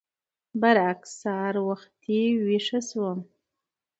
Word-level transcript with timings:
برعکس 0.61 1.09
سهار 1.21 1.55
وختي 1.67 2.21
ويښه 2.45 2.79
شوم. 2.89 3.19